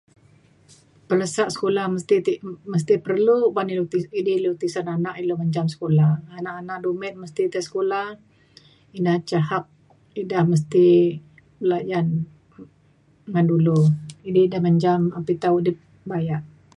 pelesak 1.07 1.49
sekula 1.53 1.83
mesti 1.95 2.15
ti 2.25 2.33
mesti 2.73 2.93
perlu 3.05 3.35
ban 3.55 3.71
ilu 3.73 4.51
tisen 4.61 4.87
anak 4.95 5.15
le 5.27 5.33
mencam 5.41 5.65
sekula 5.71 6.07
anak 6.37 6.55
anak 6.61 6.77
dumit 6.83 7.13
mesti 7.21 7.43
tai 7.51 7.63
sekula 7.67 8.01
ina 8.97 9.13
ca 9.29 9.37
hak 9.49 9.65
eda 10.21 10.39
mesti 10.51 10.85
belajan 11.61 12.07
ngan 13.31 13.45
dulu 13.51 13.77
ni 14.33 14.39
eda 14.47 14.59
mencam 14.67 14.99
mita 15.27 15.47
udip 15.57 15.77
bayak 16.11 16.41